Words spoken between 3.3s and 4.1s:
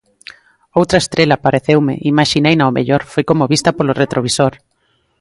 vista polo